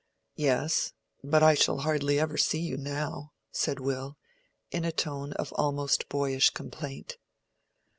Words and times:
"Yes; 0.37 0.93
but 1.23 1.43
I 1.43 1.53
shall 1.53 1.77
hardly 1.81 2.19
ever 2.19 2.35
see 2.35 2.57
you 2.59 2.75
now," 2.75 3.33
said 3.51 3.79
Will, 3.79 4.17
in 4.71 4.83
a 4.83 4.91
tone 4.91 5.33
of 5.33 5.53
almost 5.53 6.09
boyish 6.09 6.49
complaint. 6.49 7.19